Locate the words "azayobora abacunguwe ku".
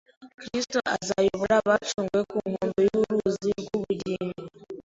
0.97-2.37